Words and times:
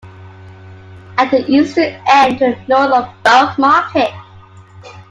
At 1.15 1.29
the 1.29 1.45
eastern 1.47 2.01
end 2.07 2.39
to 2.39 2.55
the 2.55 2.55
north 2.67 2.91
is 3.07 3.13
Borough 3.23 3.53
Market. 3.59 4.09